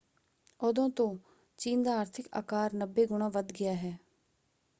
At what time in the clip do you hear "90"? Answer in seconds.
2.75-3.05